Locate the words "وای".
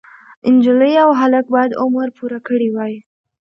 2.71-2.93